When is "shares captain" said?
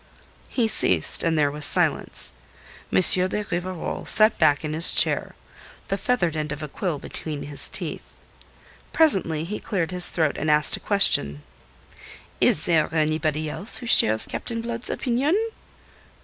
13.85-14.59